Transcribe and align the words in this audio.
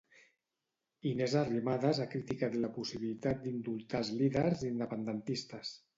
Inés 1.09 1.35
Arrimadas 1.41 1.99
ha 1.99 2.07
criticat 2.13 2.57
la 2.63 2.71
possibilitat 2.79 3.45
d'indultar 3.45 4.01
els 4.03 4.11
líders 4.23 4.65
independentistes. 4.71 5.77